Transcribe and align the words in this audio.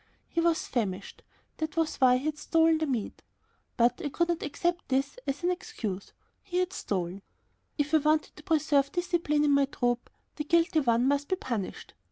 He 0.27 0.41
was 0.41 0.65
famished, 0.67 1.21
that 1.57 1.77
was 1.77 1.97
why 1.97 2.17
he 2.17 2.25
had 2.25 2.37
stolen 2.39 2.79
the 2.79 2.87
meat. 2.87 3.21
But 3.77 4.01
I 4.03 4.09
could 4.09 4.29
not 4.29 4.41
accept 4.41 4.89
this 4.89 5.19
as 5.27 5.43
an 5.43 5.51
excuse. 5.51 6.11
He 6.41 6.57
had 6.57 6.73
stolen. 6.73 7.21
If 7.77 7.93
I 7.93 7.97
wanted 7.97 8.35
to 8.35 8.41
preserve 8.41 8.91
discipline 8.91 9.43
in 9.43 9.51
my 9.51 9.65
troop, 9.65 10.09
the 10.37 10.43
guilty 10.43 10.79
one 10.79 11.07
must 11.07 11.27
be 11.27 11.35
punished. 11.35 11.93